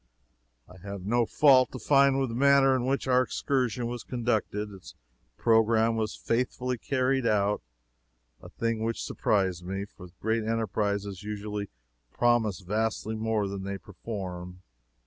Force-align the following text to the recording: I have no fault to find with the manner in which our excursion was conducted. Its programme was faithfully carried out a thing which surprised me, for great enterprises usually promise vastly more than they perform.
I 0.67 0.77
have 0.77 1.05
no 1.05 1.27
fault 1.27 1.71
to 1.73 1.77
find 1.77 2.17
with 2.19 2.29
the 2.29 2.35
manner 2.35 2.75
in 2.75 2.87
which 2.87 3.07
our 3.07 3.21
excursion 3.21 3.85
was 3.85 4.01
conducted. 4.03 4.71
Its 4.71 4.95
programme 5.37 5.95
was 5.95 6.15
faithfully 6.15 6.79
carried 6.79 7.27
out 7.27 7.61
a 8.41 8.49
thing 8.49 8.81
which 8.83 9.03
surprised 9.03 9.63
me, 9.63 9.85
for 9.85 10.07
great 10.19 10.43
enterprises 10.43 11.21
usually 11.21 11.69
promise 12.11 12.61
vastly 12.61 13.13
more 13.15 13.47
than 13.47 13.61
they 13.63 13.77
perform. 13.77 14.63